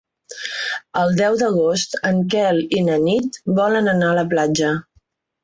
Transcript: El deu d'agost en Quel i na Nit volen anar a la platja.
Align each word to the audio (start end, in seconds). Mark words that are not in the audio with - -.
El 1.01 1.11
deu 1.19 1.37
d'agost 1.41 1.93
en 2.13 2.23
Quel 2.35 2.63
i 2.79 2.81
na 2.89 2.97
Nit 3.05 3.39
volen 3.61 3.93
anar 3.95 4.09
a 4.15 4.19
la 4.23 4.27
platja. 4.35 4.75